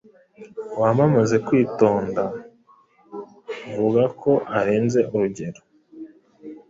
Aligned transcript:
Wamamaze 0.81 1.35
kwitonda: 1.47 2.23
vuga 3.75 4.03
ko 4.21 4.31
arenze 4.59 4.99
urugero 5.13 5.61